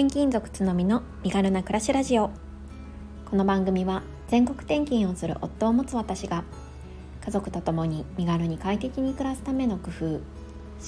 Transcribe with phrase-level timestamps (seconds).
[0.00, 2.30] 転勤族つのみの身軽な暮らしラジオ。
[3.26, 6.42] この番組は全国転勤をする夫を持つ私が
[7.22, 10.22] 家族と共に身軽に快適に暮らすための工夫思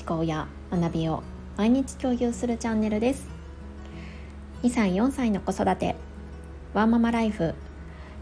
[0.06, 1.22] 考や学びを
[1.58, 3.28] 毎日共有するチャンネルです。
[4.62, 5.94] 2歳4歳の子育て
[6.72, 7.54] ワンママライフ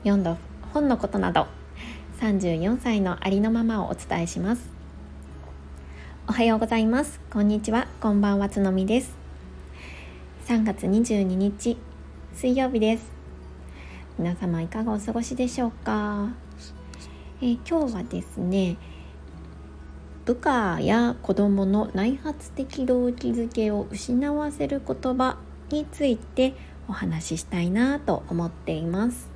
[0.03, 0.39] 4度
[0.75, 1.47] 本のことなど
[2.21, 4.69] 34歳のありのままをお伝えします。
[6.27, 7.21] おはようございます。
[7.33, 7.87] こんにちは。
[8.01, 9.20] こんばんはつのみです。
[10.51, 11.79] 3月22日
[12.35, 13.13] 水曜日です。
[14.19, 16.31] 皆様いかがお過ごしでしょうか、
[17.41, 18.77] えー、今日はですね
[20.25, 25.37] 部下や子供の内発的動機づけを失わせる言葉
[25.71, 26.55] について
[26.89, 29.31] お話ししたいなと思っています、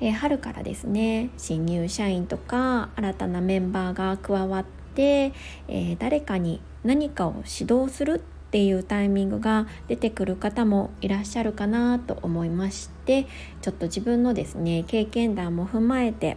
[0.00, 4.64] えー、春からですね新入社員とか新たなメンバーが加わっ
[4.96, 5.32] て、
[5.68, 13.26] えー、誰かに何かを指導するっていうタイミングが出てくる方もいらっしゃるかなと思いまして
[13.60, 16.36] ちょっと自分のですね経験談も踏まえて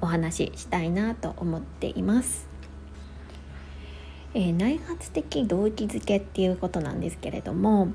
[0.00, 2.46] お話ししたいなと思っています。
[4.34, 7.88] えー、内発的動機づけっていうことなんですけれども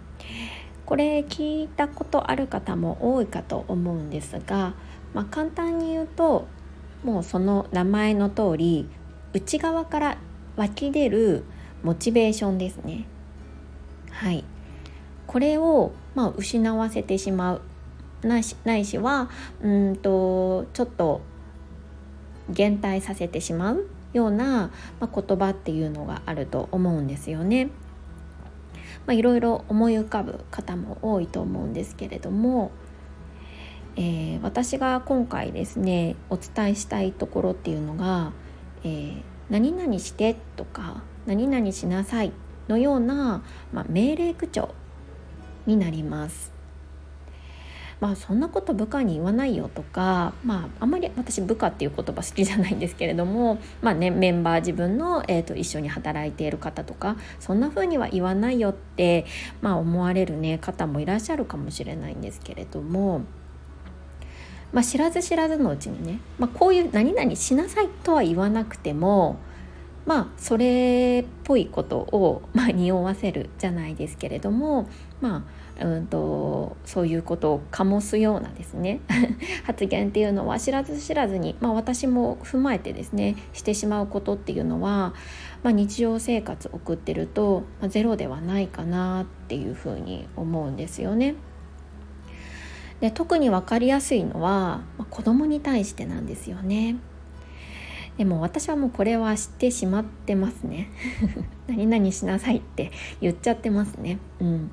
[0.88, 4.74] これ聞いたことある方も多いかと思うんですが、
[5.14, 6.48] まあ、簡単に言うと
[7.04, 8.90] もうその名前の通り
[9.34, 10.18] 内側から
[10.56, 11.44] 湧き出る
[11.84, 13.06] モチベーションですね。
[14.12, 14.44] はい。
[15.28, 17.62] これを、まあ、失わせてしまう。
[18.24, 19.30] ないしないしは
[19.64, 21.22] うんとちょっと
[22.50, 27.70] 減退させてしまうような、まあ、言葉っていうのがあると思うんですよね。
[29.08, 32.72] まあ、いろいろ思い浮かぶ方も多いと思うんですけれども、
[33.96, 38.32] えー、私が今回ですねお伝えしたいところっていうのが
[38.84, 42.34] 「えー、何々して」とか何々しなさい
[42.68, 44.76] のような、まあ、命令口調
[45.66, 46.52] になります。
[48.02, 59.26] まあそんなこと部下に言わないよとか、まあ、あんまり私部下っていう言葉好きじゃないんですけれども、まあね、メンバー自分の、えーと、一緒に働いている方とかそんな風には言わないよって、
[59.62, 63.22] まあ、思われる、ね、方もいらっしゃるかもしれないんですけれども。
[64.74, 69.38] まあ、知らず知らずのうちにね、まあ、こういう「何々しなさい」とは言わなくても
[70.06, 74.88] まあそれっぽいことを、 まあ、匂わせるじゃないですけれども
[75.20, 75.46] ま
[75.80, 79.00] あうんとそういうことを醸すようなですね
[79.66, 85.14] 発言っていうのは知らず知らずに、まあ、私も踏まえてですねしてしまうことっていうのは、
[85.64, 91.36] まあ、日常生活送ってると、まあ、ゼロではないかなっていうふうに思うんですよね。
[93.02, 96.98] で特に分かりやすいのは、まあ、子供に対してなんですよね。
[98.18, 100.90] でも私はもうこれは知ってしまってますね。
[101.68, 104.20] 何々しなさいって言っちゃってますね。
[104.40, 104.72] うん。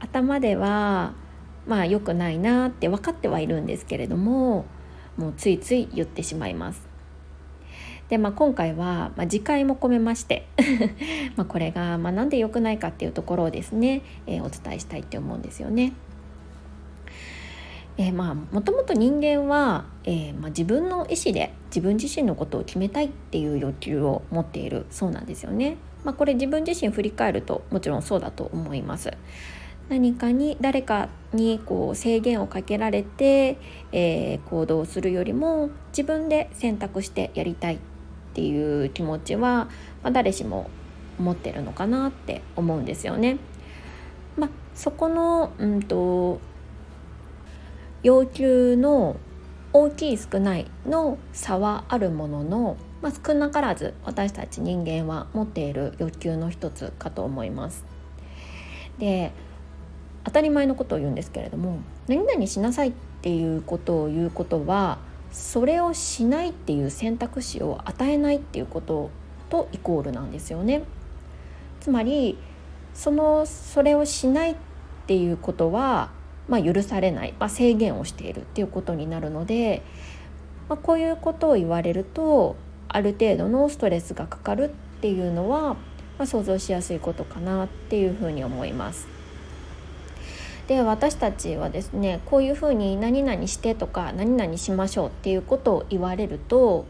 [0.00, 1.14] 頭では
[1.66, 4.66] まあ良くないなって分かってはいるんですけれども
[5.16, 6.86] もうついつい言ってしまいます。
[8.08, 10.46] でまあ、今回は、まあ、次回も込めまして
[11.34, 15.92] まこれが、まあ、なんで良くないかっていうところをですね、えー、お伝えしたいって思うんですよね。
[17.98, 25.76] えー、まあもともと人間は、えーまあ、自分の意思で自分自身のことを決めたいっていう欲求を持っているそうなんですよね。
[26.04, 29.10] まあ、これ自分自身振り返るともちろんそうだと思います。
[29.88, 33.58] 何かに誰かにこう制限をかけられて、
[33.92, 37.78] えー、行動するよりも自分で選択してやりたいっ
[38.34, 39.68] ていう気持ちは、
[40.02, 40.70] まあ、誰しも
[41.18, 43.38] 持ってるのかなって思うんですよね。
[44.36, 46.40] まあ、そこの、うんと
[48.06, 49.16] 要求の
[49.72, 57.84] 大きい少ないの差はあるものの、まあ、少なからず私たち人間は持っている欲求の一つかと思います。
[58.98, 59.32] で
[60.22, 64.98] 当たり前のことを言うんですけれども何々しなさいっていうことを言うことは
[65.32, 69.10] それをしないっていう選択肢を与えないっていうこと
[69.50, 70.84] とイコールなんですよね。
[71.80, 72.38] つまり
[72.94, 74.56] そのそれをしないっ
[75.08, 76.14] ていうことは
[76.48, 79.82] まあ、許されない、まあ、制限をしているっていうことになるので、
[80.68, 82.56] まあ、こういうことを言われると
[82.88, 85.78] ある程度のストレスがかかるっていうのは、ま
[86.20, 89.08] あ、想像しやすいことかなっていうふうに思います。
[90.68, 96.86] で私たちはですねこういうふうに何々してとか何々しましょうっていうことを言われると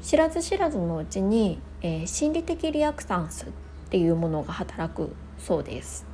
[0.00, 3.48] 知らず知らずのうちに、えー、心理的リアクタンスっ
[3.90, 6.09] ていうものが働くそうです。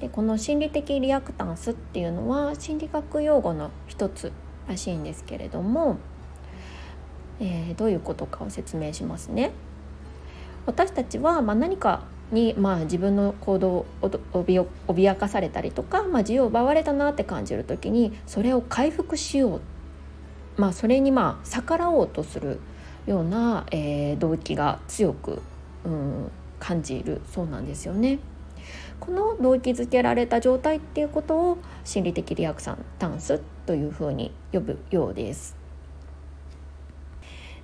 [0.00, 4.32] でこの心理的リアクタンスっていうのは心理学用語の一つ
[4.68, 5.98] らしいんですけれども、
[7.40, 9.52] えー、どういうことかを説明しますね。
[10.66, 12.02] 私たちはま何か
[12.32, 19.60] に、まあ、自分の行動を脅かされたりとか、まあ、自由を奪われたなって感じる時にそれを回復しよう、
[20.56, 22.58] まあ、それにまあ逆らおうとする
[23.06, 25.40] ような、えー、動機が強く、
[25.84, 28.18] うん、感じるそうなんですよね。
[29.00, 35.56] この動機づけられた状態っていうことを心理的リアクションタンスというふうに呼ぶようです。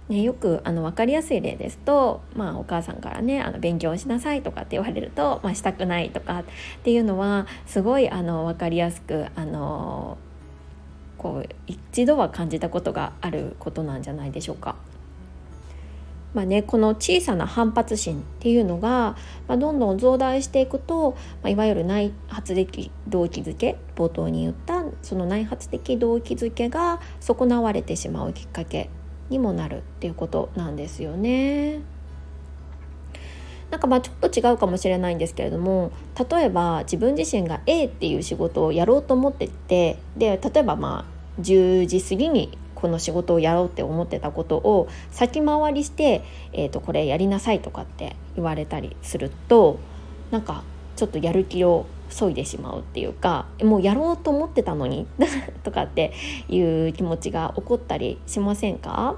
[0.09, 6.45] ね、よくあの分かりやすい例ですと、まあ、お母さんからねあの勉強しなさいとかって言われると、まあ、したくないとかっ
[6.83, 10.19] ていうのはすごいあの分かりやすくあの
[11.19, 14.75] こう一度は感じたことがあることなんじゃないでしょうか。
[16.35, 19.17] まあね、この小さな反発心っていうのが、
[19.49, 21.13] まあ、どんどん増大していくと、
[21.43, 28.89] まあ、いわゆる内発的動機づけ冒頭に言ったその内発的動機づけが損なわれてしまうきっかけ
[29.29, 31.81] にもなるっていうことなんですよね。
[33.71, 35.93] なんかまあちょっと違うかもしれないんですけれども
[36.31, 49.79] 例えば自分自身が A っていう仕事をやろうと思っててで例えばまあ10時過ぎにこの仕事をやろうって思ってたことを先回りして、えー、とこれやりなさいとかって言われたりすると
[50.33, 50.65] なんか
[50.97, 55.07] ちょっとやる気を削いでしまうっていうかもうやろうと思ってたのに
[55.63, 56.13] とかって
[56.49, 59.17] いう気持ちが起こったりしませんか？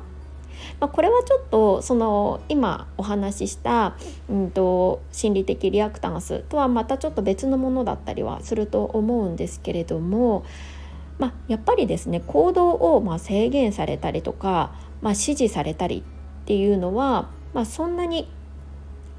[0.80, 3.96] まあ、これはちょっとその今お話しした、
[4.28, 10.44] うんと、心理的リアクタンスとはまたちょっと別のものだったりはすると思うんですけれども、
[11.18, 16.02] まあ、やっぱりですね行動をま制限されたりとか、まあ、指示されたり
[16.42, 18.28] っていうのは、まあ、そんなに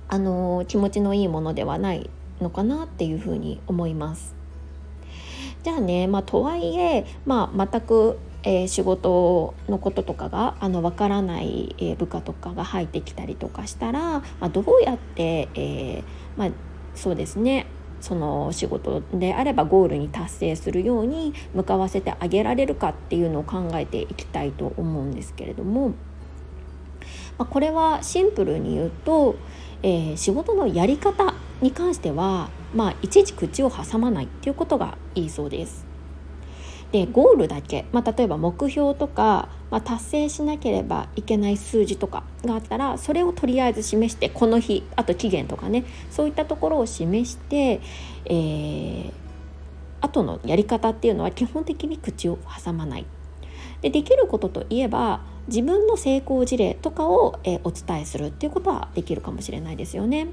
[0.07, 2.09] あの気持ちのいいものではない
[2.41, 4.35] のかなっていうふうに思います。
[5.63, 16.03] じゃあね、まあ、とはいえ、まあ、全くえー、仕事のこととかがあの分からない、えー、部下とかが入ってきたりとかしたら、まあ、どうやって、えー、
[16.37, 16.49] まあ、
[16.93, 17.65] そうですね
[18.01, 25.95] その仕事であればゴールに達成するように向かわせてあげられるかっていうのを考えていきたいと思うんですけれども、ま
[27.39, 29.35] あ、これはシンプルに言うと、
[29.83, 35.94] えー、仕事のやり方に関しては、まあ、いちいち口を挟まないっていうことがいいそうです。
[36.95, 47.81] でゴールだけ、まあ、例えば目標とか、まあ、達成しなければいけない数字とかがあったらそれをとりあえず示してこの日あと期限とかねそういったところを示して、
[48.23, 49.11] えー、
[49.99, 53.05] 後のやり方っていうのは基本的に口を挟まない。
[53.81, 55.19] でできることといえば
[55.49, 60.27] 自分の成功事例とかを、えー、お伝えするっていうことはできるかもしれないですよね。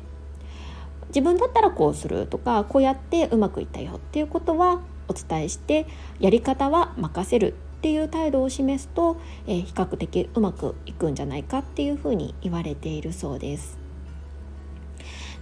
[1.08, 5.86] 自分だったらこうするとかこうやってうまくいったよっていうことはお伝えして
[6.20, 13.78] やり方は任せるっていう態度を示すと、えー、比較的うまくいくんじゃないかっていうふうに言われているそうです。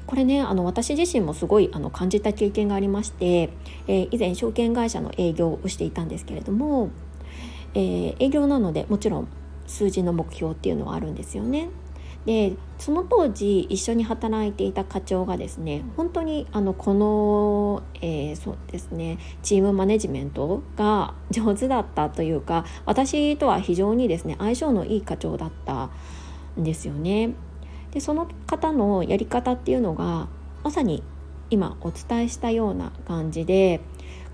[0.07, 3.51] これねあの私自身もすごいあの感じた経験がありまして、
[3.87, 6.91] えー、以前証券会社の営業をしていたんですけれども、
[7.75, 9.29] えー、営業なのでもちろん
[9.69, 11.69] 数字の目標っていうのはあるんですよね。
[12.26, 25.88] でその当時一緒に働いていた課長がですね本当にあのこの、えー、そうですねチームマネジメントが 上手だったというか私とは非常にですね相性のいい課長だった
[26.58, 27.34] んですよね。
[27.93, 30.29] でその方のやり方っていうのが
[30.62, 31.03] まさに
[31.48, 33.81] 今お伝えしたような感じで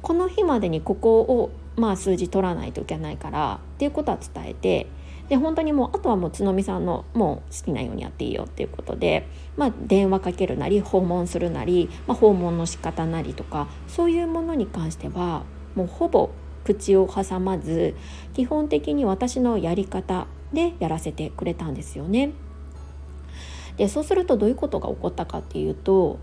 [0.02, 4.86] この日までにここをまあ数字取らないといけないからっていうことは伝えて
[5.28, 16.30] で本当にもうあとはもう角見さんのもう好きなようにやっていいよっていうことで、まあ、電話かけるなり訪問するなり、まあ、訪問の仕方なりとかそういうものに関してはもうほぼ
[16.64, 17.94] 口を挟まず
[18.34, 22.32] 基本的に私のやり方でやらせてくれたんですよね。
[23.76, 26.18] でそうするとどういうことが起こったかっていうと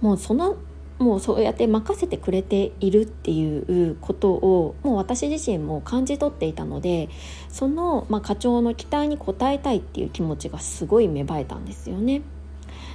[0.00, 0.56] もうその
[0.98, 7.08] もうそうやって任せてくれているっていうことをもう私自身も感じ取っていたので
[7.48, 12.22] その、まあ、課長の期待に応えたいっていう気持ちがすごい芽生えたんですよね。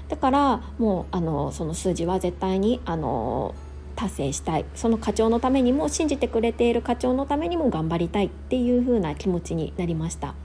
[0.09, 3.55] だからもうあのその数字は絶対にあの
[3.95, 10.35] 達成したいその課長のためにも信じてくれている課長のためにも頑張りたいっていう風な気持ちになりました。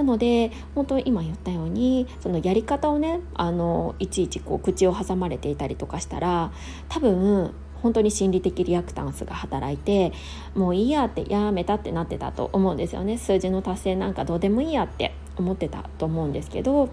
[0.00, 6.52] なので本当に今言ったようにそのやり方をねあのいちいちこう口を挟まれていたりとかしたら
[6.88, 7.52] 多分
[7.82, 10.12] 本当に心理的リアクタンスが働いて
[10.54, 16.88] もういいやってやめたってなってたと思うんですよね数字の達成なんかどうでもいいやって思ってたと思うんですけど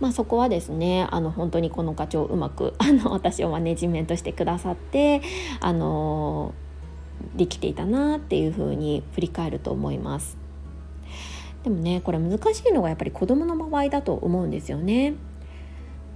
[0.00, 5.22] まあ、そこはですねあの本当にこの課長うまく あの私をマネジメントしてくださって
[5.60, 6.54] あの
[7.36, 10.41] できていたなっていうふうに振り返ると思います。
[11.64, 15.14] でもねこれ難しいのがやっぱり子どもの場合だと思うんですよね。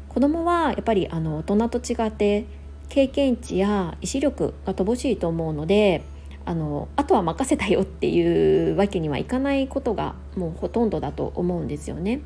[0.08, 2.46] 子子供はやっぱりあの大人と違って
[2.88, 6.04] 経験値や意志力が乏しいと思うので
[6.46, 12.22] あのあとは任せたよっていうわけにはいかないことがもうほとんどだと思うんですよね。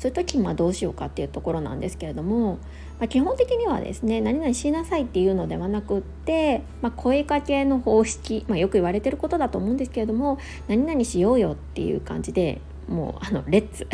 [0.00, 2.58] そういう時にはどうしようかっていうところなんですけれども、
[3.02, 13.88] まあ、基本的にはですね何々しなさいっていうのではなくって、まあ、声かけの方式、まあ、よく言われてることだと思うんですけれども何々しようよっていう感じでもうあのレッツ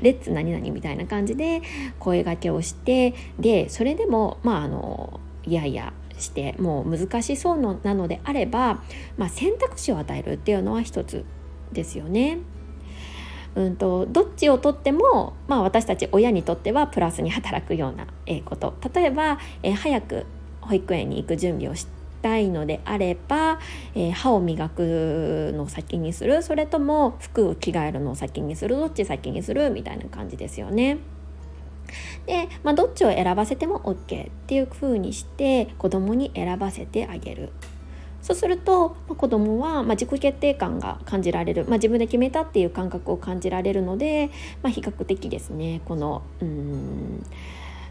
[0.00, 1.60] レッツ何々みたいな感じで
[1.98, 8.80] 声がけをしてでそれでもまああのいやいやしてもう難しそうのなのであれば、
[9.16, 11.24] まあ、選択肢を与えるっていうのは一つ
[11.72, 12.38] ですよね。
[13.56, 18.06] うんと、どっちをとっても、まあ、私たち親にとってはプラスに働くような
[18.44, 20.26] こと例えば、え、早く
[20.60, 21.86] 保育園に行く準備をし
[22.20, 23.58] たいのであれば、
[23.94, 30.98] え、歯を磨くのを先にするそれとも服を着替えるのを先にするどっち先にするみたいな感じですよね。
[32.26, 37.50] で、まあ、どっちを選ばせても OK っていう風にして子供に選ばせてあげる。
[38.26, 44.30] そうすると、まあ、子どもは、まあ、自己決定感が感じられる、まあ、自分で決めたっていう感覚を感じられるので、
[44.64, 47.24] まあ、比較的ですねこのうん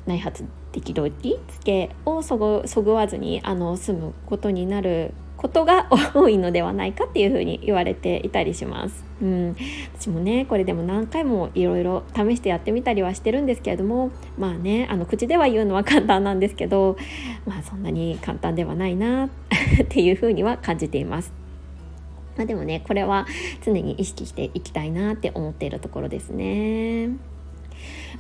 [0.06, 5.14] 内発的動機付けをそぐそぐわずにあの済むことになる
[5.46, 9.06] ことが多いのではないかっていうふうに言われていたりします。
[9.22, 9.56] うん、
[9.96, 16.98] 私もねこれでも何回もいろいろ試してやってみたりはしてるんですけれどもまあねあの口では言うのは簡単なんですけど
[17.46, 19.30] まあそんなに簡単ではないなっ
[19.88, 21.32] ていうふうには感じています。
[22.36, 23.28] まあ、でもねこれは
[23.64, 27.10] 常に意識していきたいなって思っているところですね。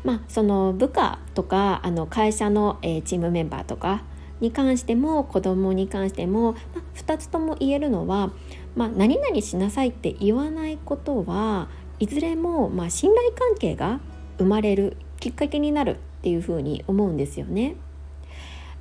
[0.03, 4.03] まあ、その部下とかあの会社の、えー、チームメンバーとか
[4.41, 8.31] に関しても子供に関しても、まあ、2つとも言えるのは、
[8.75, 11.67] まあ、何々しなさいって言わないことは
[11.99, 13.99] いずれも、まあ、信頼関係が
[14.37, 17.75] 生まれるきっかけになるっていうふうに思うんですよね。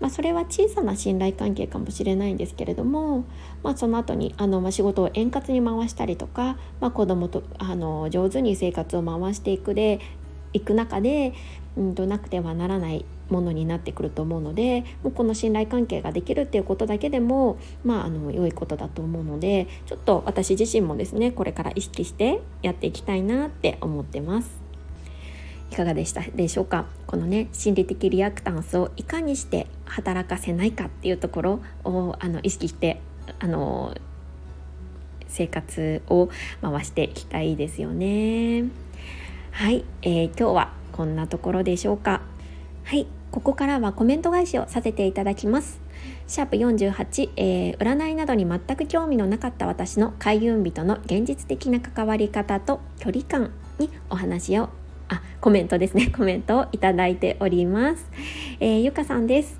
[0.00, 3.24] まあ、それは小さな信頼関係かもしれないんですけれども、
[3.62, 10.00] まあ、その後にあのまに仕事を円滑に回したりとか、まあ、子供とあの上手に生活を回していくで
[10.52, 11.32] いく中で、
[11.76, 24.62] うんとなくてはならないものになってくると思うのでもうこの信頼関係ができるっていうことだけでもまああの良いことだと思うのでちょっと私自身もですねこれから意識してやっていきたいなって思ってます。
[25.70, 26.86] いかがでしたでしょうか？
[27.06, 33.00] このね心理的リアクタンスをいかにして働かせないかっていうところをあの意識して
[33.40, 33.96] あの
[35.26, 36.28] 生活を
[36.62, 38.64] 回していきたいですよね。
[39.50, 42.20] はい、えー、今日はこんなところでしょうか？
[42.84, 45.80] はいここからはコメント返しをさせていただきます。
[46.26, 54.68] シャープ48、えー、占いなどに全く興味のなかった私の開運日との現実的な関わり方と距離感にお話を
[55.08, 56.08] あコメントですね。
[56.14, 58.06] コメントをいただいております、
[58.60, 59.58] えー、ゆかさんです。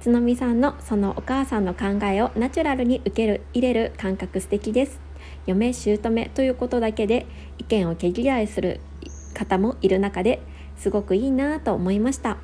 [0.00, 5.00] つのみさんのそのお母さんの考えをナチュラルに受ける入れる感覚素敵です。
[5.46, 7.26] 嫁姑ということだけで
[7.58, 8.80] 意見を毛嫌いする
[9.34, 10.42] 方もいる中で
[10.80, 12.38] すごくいいなと思いました。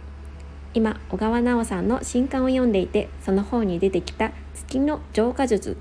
[0.75, 5.79] 今小川直さんの新刊を読んでいてその本に出てきた「月の浄化術」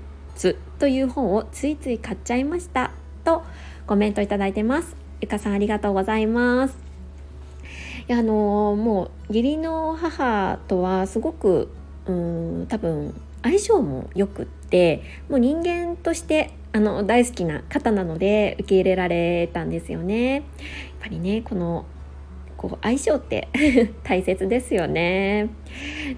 [0.78, 2.92] という本をついつい買っちゃいました
[3.24, 3.42] と
[3.86, 4.96] コメントいただいてます。
[5.20, 6.78] ゆかさんありがとうございます。
[8.08, 11.68] いやあのー、もう義理の母とはすごく
[12.06, 20.36] うん多分相性もよくってもう人間としてあの大好きな方なので受け入れられたんですよね。
[20.36, 20.42] やっ
[21.02, 21.84] ぱりねこの
[22.68, 23.48] こう相性って
[24.04, 25.48] 大切ですよね。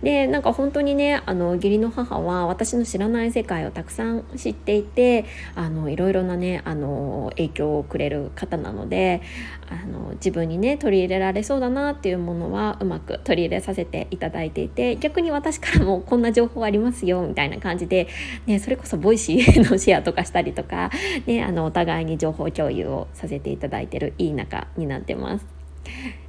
[0.03, 5.25] でなんか本当にねあの義理の母は私の知らない世界をたくさん知っていて
[5.55, 9.21] あのいろいろなねあの影響をくれる方なので
[9.69, 18.09] あの自分にね取り入れられそうだなっていうものはうまく取り入れさせていただいていて逆に私からもこんな情報ありますよみたいな感じで、
[18.47, 20.91] ね、それこそボイシーのシェアとかしたりとか、
[21.27, 25.58] ね、あのお互いに情報共有をさせていただいてるいい仲になってます。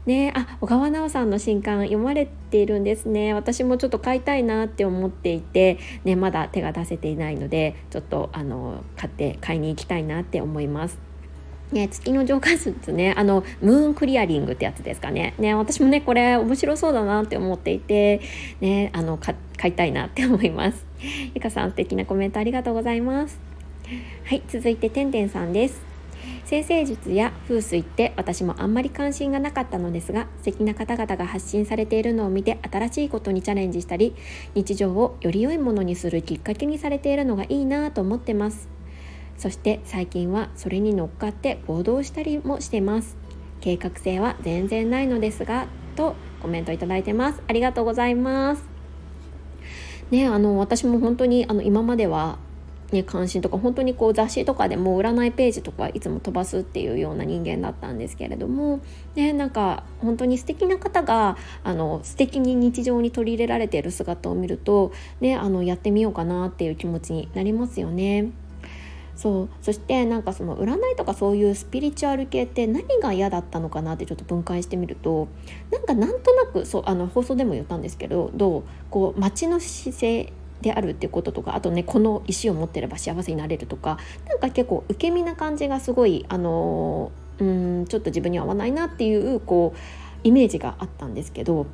[0.05, 3.33] ねあ小川奈緒さんの新刊読まれているんですね。
[3.33, 11.09] 私もちょっと買いたいなって思っていて、ね、まだ手が出せていないのでちょっとあの買って買いに行きたいなって思います。
[11.71, 15.35] ね、月の浄化術ねあのムーンクリアリングってやつですかね。
[15.37, 18.21] ね私もねこれ面白そうだなって思っていて、
[18.59, 19.35] ね、あの買
[19.69, 20.85] いたいなって思います。
[21.35, 23.39] ゆかさん素敵なコメントありがとうございます。
[24.25, 25.88] はい続いててんてんさんです。
[26.45, 34.15] 先生術や風水って私もあんまり関心がなかったのですが素敵な方々が発信されているのを見て新しいことにチャレンジしたり
[34.55, 38.67] 日常をより良いものにするきっかけにされているのがいいなと思ってます。
[39.37, 43.17] そして最近はそれに乗っかって行動したりもしてます。
[43.61, 47.41] 計画性は全然ないのですがとコメントいただいてます。
[47.47, 48.63] ありがとうございます。
[50.11, 52.39] ねあの私も本当にあの今までは
[52.91, 58.81] ね、関心とか本当にこう雑誌とかでも占いページとかいつも飛ばすっていうような人間だったんですけれども、
[59.15, 64.91] ね、なんか本当に素敵な方があの素敵に日常に取り入れられている姿を見ると、
[65.21, 68.31] ね、あのやってみようかなっていう気持ちになりますよね。
[69.19, 75.27] そうそしてなんかその占いとかそういうスピリチュアル系って何が嫌だったのかなってちょっと分解してみると
[75.71, 83.97] なんかなんとなくそうあの放送でも言ったんですけどどうこう街の姿勢であるっていうこととかあとねこの石を持ってれば幸せになれるとか
[84.27, 89.79] なんか結構受け身な感じがすごいあのうんちょっと自分には合わないなっていうこう
[90.23, 91.65] イメージがあったんですけど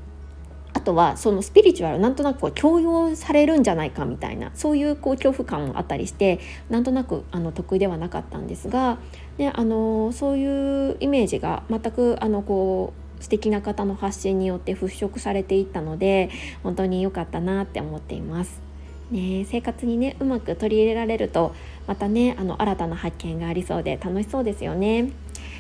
[0.74, 6.40] あとはそのスピリチュアルなんとなくこう強要されるんじゃないかみたいなそういうこう恐怖感もあったりして
[6.70, 8.98] なんとなくあの得意ではなかったんですが、
[9.38, 16.30] ね、あのそういうイメージが全くあのこう素敵な方の発信によって払拭されていったので
[16.62, 18.65] 本当に良かったなって思っています。
[19.12, 21.54] ね、生活にねうまく取り入れられると
[21.88, 25.12] またねあの新たな発見がありそうで楽しそうですよね。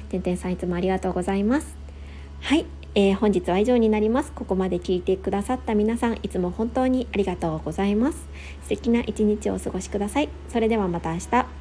[0.09, 1.75] てんてんさんいつもありがとうございます。
[2.41, 4.31] はい、えー、本日は以上になります。
[4.31, 8.27] ここまで聞いてくださった皆さんいつも本当にありがとうございます。
[8.63, 10.29] 素敵な一日をお過ごしください。
[10.49, 11.54] それではまた明日。